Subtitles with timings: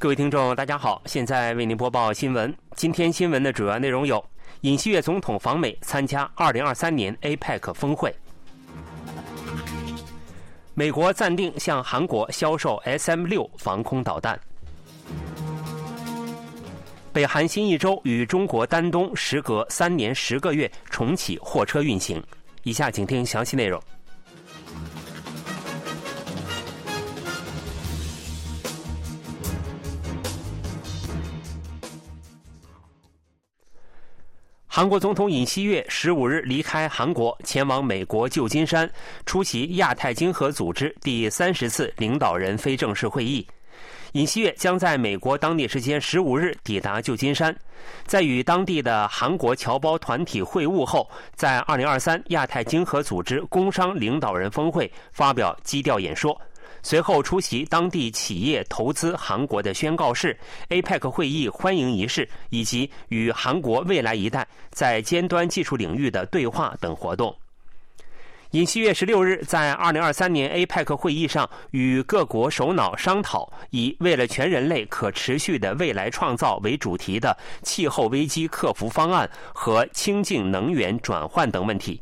[0.00, 2.54] 各位听众，大家好，现在为您播报新闻。
[2.76, 4.24] 今天新闻的主要内容有：
[4.60, 8.08] 尹锡悦总统访美参加2023年 APEC 峰会；
[10.74, 14.38] 美国暂定向韩国销售 SM-6 防空导弹；
[17.12, 22.22] 北韩新一周与中国丹东时隔三年十个月重启货车运行。
[22.62, 23.82] 以下请听详细内容。
[34.78, 38.88] 韩国总统尹锡悦十五日离开韩国，前往美国旧金山
[39.26, 43.44] 出席亚太经合组织第三十次领导人非正式会议。
[44.12, 47.52] 尹锡悦将在美国当地时间十五日抵达旧金山，
[48.06, 56.40] 在与当地的韩国侨胞团体会晤后，在二零二三亚太经合组织工商领导人峰会发表基调演说。
[56.88, 60.34] 随后出席当地企业投资韩国的宣告式、
[60.70, 67.36] APEC 会议欢迎仪式，以及与韩国未来一代在尖端技术领域的对话等活动。
[68.52, 82.00] 尹锡悦十六日在二零二三年 APEC 会议上与各国首脑商讨，以“为了全人类可持续的未来创造”为主题的气候危机克服方案和清净能源转换等问题。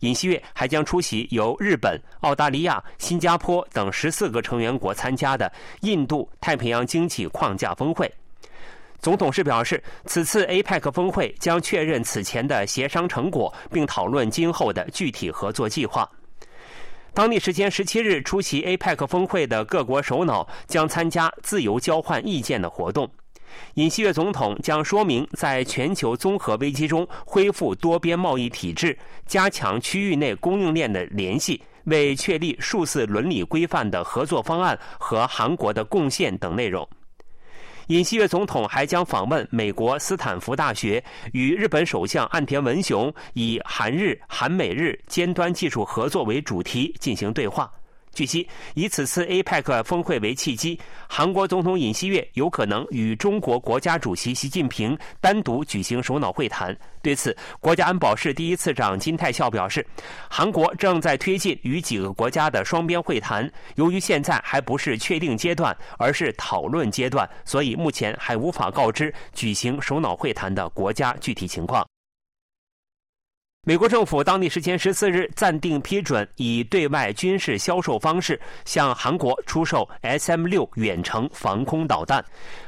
[0.00, 8.12] 尹锡悦还将出席由日本、澳大利亚、新加坡等十四个成员国参加的印度太平洋经济框架峰会。
[8.98, 16.08] 总统室表示，此次 APEC 峰会将确认此前的协商成果，并讨论今后的具体合作计划。
[17.12, 23.08] 当地时间十七日出席 APEC 峰会的各国首脑将参加自由交换意见的活动。
[23.74, 36.88] 尹锡悦总统将说明，在全球综合危机中恢复多边贸易体制、加强区域内供应链的联系、为确立数字伦理规范的合作方案和韩国的贡献等内容。
[37.88, 47.70] 尹锡悦总统还将访问美国斯坦福大学，与日本首相岸田文雄以韩日、韩美日尖端技术合作为主题进行对话。
[48.16, 56.74] 据悉，以此次 APEC 峰会为契机，韩国总统尹锡悦有可能与中国国家主席习近平单独举行首脑会谈。
[57.02, 59.86] 对此，国家安保室第一次长金泰孝表示，
[60.30, 71.86] 韩国正在推进与几个国家的双边会谈，由于现在还不是确定阶段，而是讨论阶段，所以目前还无法告知举行首脑会谈的国家具体情况。
[73.68, 82.24] 美国政府当地时间十四日暂定批准以对外军事销售方式向韩国出售 SM-6 远程防空导弹。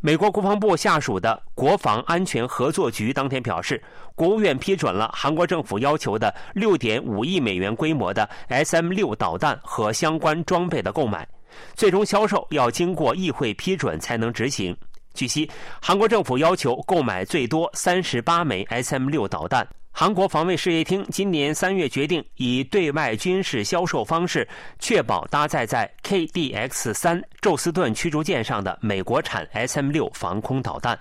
[0.00, 3.82] 美国国防部下属的国防安全合作局当天表示，
[4.14, 11.26] 国务院批准了韩国政府要求的六点五亿美元规模的 SM-6 导弹和相关装备的购买，
[11.74, 14.76] 最终销售要经过议会批准才能执行。
[15.14, 19.66] 据悉，韩国政府要求购买最多三十八枚 SM-6 导弹。
[19.94, 24.48] 韩国防卫事业厅今年三月决定，以对外军事销售方式，
[24.78, 30.98] 确保搭载在 KDX 三宙斯盾驱逐舰上的美国产 SM 六防空导弹。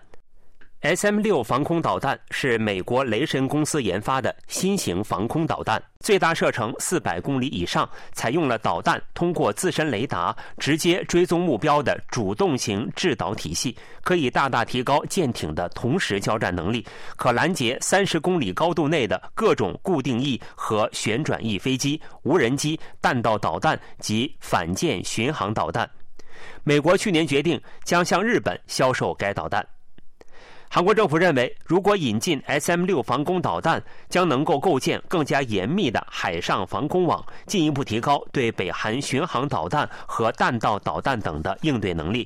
[0.82, 16.84] SM 六防空导弹是美国雷神公司研发的新型防空导弹，最大射程四百公里以上，采用了导弹通过自身雷达直接追踪目标的主动型制导体系，可以大大提高舰艇的同时交战能力，
[17.16, 25.88] 可拦截三十公里高度内的各种固定翼和旋转翼飞机、无人机、弹道导弹及反舰巡航导弹。
[26.64, 29.64] 美国去年决定将向日本销售该导弹。
[30.74, 42.26] 韩国政府认为，如果引进 SM-6 防空导弹，将能够构建更加严密的海上防空网，进一步提高对北韩巡航导弹和弹道导弹等的应对能力。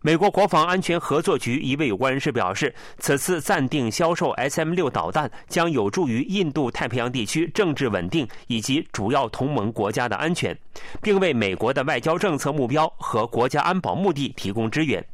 [0.00, 10.56] 美国国防安全合作局一位有关人士表示，此次暂定销售 SM-6 导弹将有助于印度太平洋地区政治稳定以及主要同盟国家的安全，
[11.00, 15.04] 并为美国的外交政策目标和国家安保目的提供支援。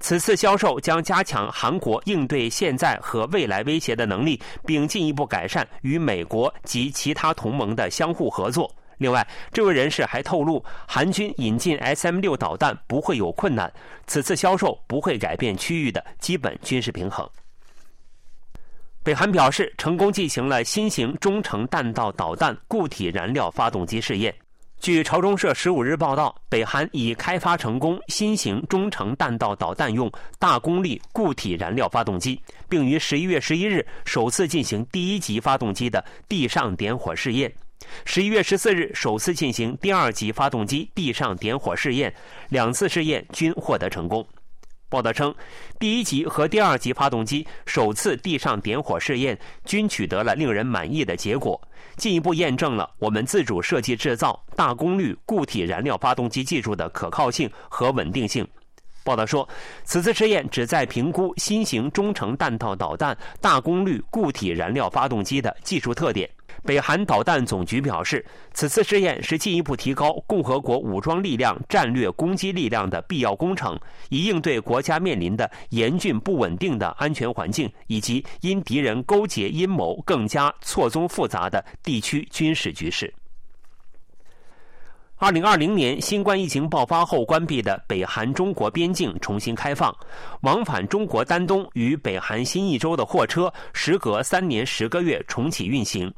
[0.00, 8.70] 此次销售将加强韩国应对现在和未来威胁的能力，并进一步改善与美国及其他同盟的相互合作。
[8.98, 13.72] 另外，这位人士还透露，韩军引进 SM-6 导弹不会有困难，
[14.06, 17.28] 此次销售不会改变区域的基本军事平衡。
[19.02, 24.34] 北韩表示，成功进行了新型中程弹道导弹固体燃料发动机试验。
[24.80, 32.38] 据朝中社十五日报道，北韩已开发成功新型中程弹道导弹用大功率固体燃料发动机，
[32.68, 37.50] 并于十一月十一日首次进行第一级发动机的地上点火试验，
[38.04, 42.14] 十一月十四日首次进行第二级发动机地上点火试验，
[42.50, 44.26] 两次试验均获得成功。
[44.94, 45.34] 报道称，
[45.76, 51.60] 第一级和第二级发动机首次地上点火试验均取得了令人满意的结果，
[51.96, 58.46] 进一步验证了我们自主设计制造大功率固体燃料发动机技术的可靠性和稳定性。
[59.02, 59.48] 报道说，
[59.82, 66.30] 此次试验旨在评估新型中程弹道导弹大功率固体燃料发动机的技术特点。
[66.64, 73.78] 北韩导弹总局表示，此次试验是进一步提高共和国武装力量战略攻击力量的必要工程，
[74.08, 83.12] 以应对国家面临的严峻不稳定的安全环境，以及因敌人勾结阴谋更加错综复杂的地区军事局势。
[85.16, 89.94] 二零二零年新冠疫情爆发后关闭的北韩中国边境重新开放，
[90.40, 96.12] 往返中国丹东与北韩新义州的货车时隔三年十个月重启运行。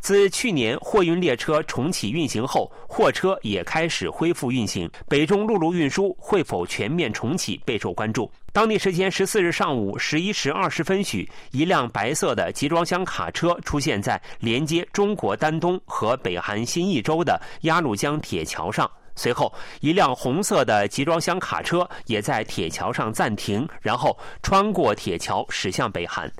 [0.00, 4.90] 自去年货运列车重启运行后，货车也开始恢复运行。
[5.08, 8.30] 北中陆路运输会否全面重启备受关注。
[8.52, 18.90] 当地时间十四日上午十一时二十分许，一辆白色的集装箱卡车出现在连接中国丹东和北韩新义州的鸭绿江铁桥上。
[19.16, 26.30] 随后，一辆红色的集装箱卡车也在铁桥上暂停，然后穿过铁桥驶向北韩。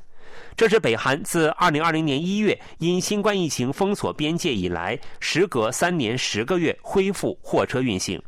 [0.57, 8.21] 这是北韩自2020年1月因新冠疫情封锁边界以来，时隔三年十个月恢复货车运行。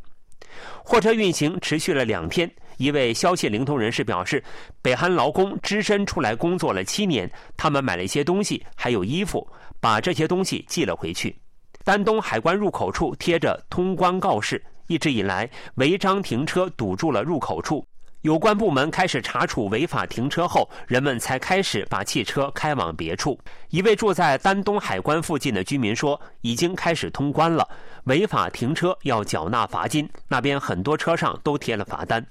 [0.84, 2.50] 货车运行持续了两天。
[2.78, 4.42] 一位消息灵通人士表示，
[4.80, 9.46] 北韩劳工只身出来工作了七年，他们买了一些东西，还有衣服，
[9.78, 11.36] 把这些东西寄了回去。
[11.84, 17.84] 丹东海关入口处贴着通关告示，一直以来违章停车堵住了入口处。
[18.22, 23.36] 有关部门开始查处违法停车后，人们才开始把汽车开往别处。
[23.70, 27.68] 一位住在丹东海关附近的居民说：“已经开始通关了，
[28.04, 32.24] 违法停车要缴纳罚金，那边很多车上都贴了罚单。”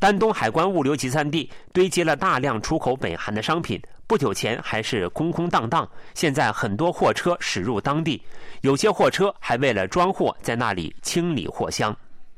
[0.00, 8.20] 丹东海关物流集散地堆积了大量出口北韩的商品，不久前还是空空荡荡，现在很多货车驶入当地，
[8.62, 11.96] 有些货车还为了装货在那里清理货箱。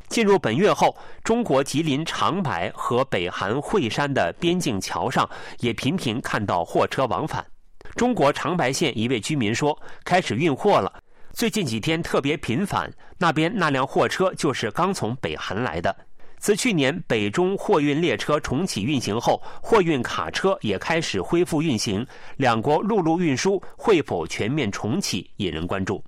[0.08, 5.28] 进入本月后，中国吉林长白和北韩惠山的边境桥上
[5.60, 7.44] 也频频看到货车往返。
[7.94, 10.92] 中国长白县一位居民说：“开始运货了，
[11.32, 12.90] 最近几天特别频繁。
[13.18, 15.94] 那边那辆货车就是刚从北韩来的。
[16.38, 22.06] 自去年北中货运列车重启运行后，货运卡车也开始恢复运行。
[22.36, 26.02] 两国陆路运输会否全面重启，引人关注。”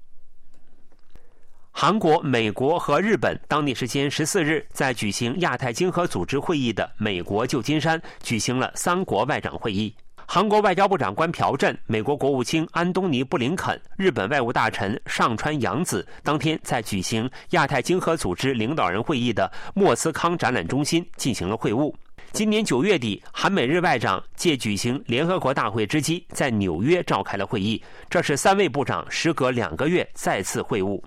[1.72, 9.94] 韩国、美国和日本当地时间十四日在举行亚太经合组织会议的美国旧金山举行了三国外长会议。
[10.26, 21.92] 韩国外交部长官朴振、美国国务卿安东尼·布林肯、日本外务大臣上川洋子当天在举行亚太经合组织领导人会议的莫斯康展览中心进行了会晤。
[22.30, 27.82] 今年九月底，韩美日外长借举行联合国大会之机，在纽约召开了会议。
[28.08, 31.00] 这是三位部长时隔两个月再次会晤。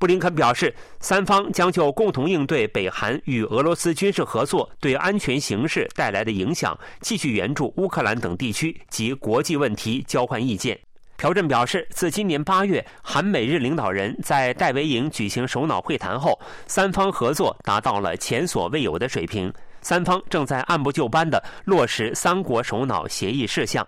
[0.00, 10.80] 布林肯表示，三方将就共同应对北韩与俄罗斯军事合作对安全形势带来的影响，继续援助乌克兰等地区及国际问题交换意见。
[11.18, 19.52] 朴振表示，自今年八月韩美日领导人在戴维营举行首脑会谈后，三方合作达到了前所未有的水平。
[19.82, 23.86] 三方正在按部就班地落实三国首脑协议事项。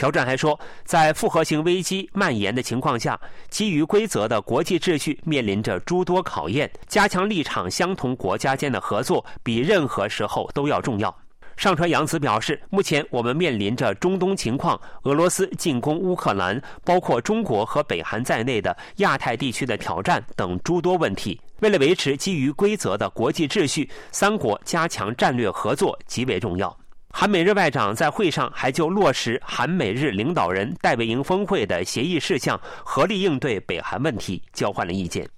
[0.00, 11.14] 朴振还说，在复合型危机蔓延的情况下，基于规则的国际秩序面临着诸多考验，加强立场相同国家间的合作比任何时候都要重要。
[11.54, 21.38] 上川洋子表示，目前我们面临着中东情况、俄罗斯进攻乌克兰、包括中国和北韩在内的亚太地区的挑战等诸多问题。
[21.58, 26.74] 为了维持基于规则的国际秩序，三国加强战略合作极为重要。
[27.12, 35.28] 韩美日外长在会上还就落实韩美日领导人戴维营峰会的协议事项，合力应对北韩问题交换了意见。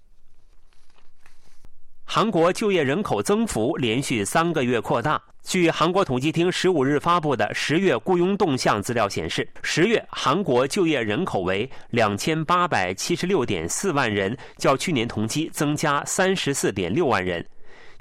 [2.04, 5.20] 韩国就业人口增幅连续三个月扩大。
[5.42, 17.44] 据韩国统计厅十五日发布的十月雇佣动向资料显示，十月韩国就业人口为两千八百七十六点四万人，较去年同期增加三十四点六万人。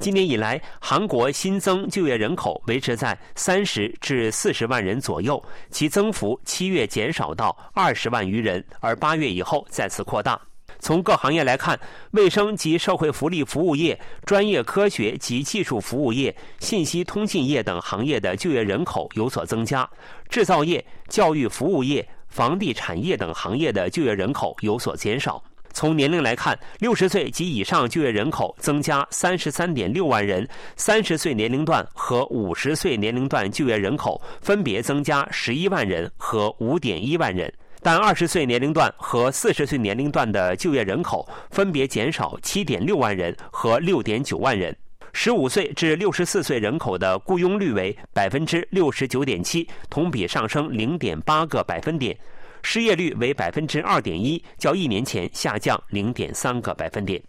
[0.02, 10.42] 今年以来，韩国新增就业人口维持在三十至四十万人左右，其增幅七月减少到二十万余人，而八月以后再次扩大。
[10.80, 11.80] 从各行业来看，
[12.14, 19.88] 卫生及社会福利服务业、专业科学及技术服务业、信息通信业等行业的就业人口有所增加；
[20.30, 25.44] 制造业、教育服务业、房地产业等行业的就业人口有所减少。
[25.74, 37.52] 从年龄来看，六十岁及以上就业人口增加三十三点六万人，三十岁年龄段和五十岁年龄段就业人口分别增加十一万人和五点一万人，
[37.82, 44.76] 但二十岁年龄段和四十岁年龄段的就业人口分别减少七点六万人和六点九万人。
[45.14, 52.18] 十五岁至六十四岁人口的雇佣率为百分之六十九点七，同比上升零点八个百分点。
[52.64, 57.22] 失业率为百分之二点一，较一年前下降零点三个百分点。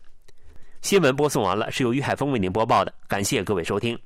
[0.80, 3.98] 新闻播送完了，是由于海峰为您播报的，感谢各位收听。